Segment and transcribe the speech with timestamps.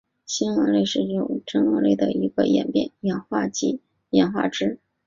[0.25, 2.67] 新鳄类是中真鳄类的一个演
[3.29, 3.79] 化支。